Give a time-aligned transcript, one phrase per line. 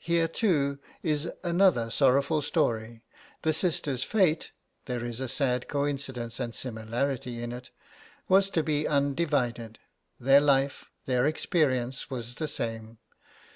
[0.00, 3.04] Here, too, is another sorrowful story.
[3.42, 4.50] The sisters' fate
[4.86, 7.70] (there is a sad coincidence and similarity in it)
[8.26, 9.78] was to be undivided;
[10.18, 12.98] their life, their experience was the same.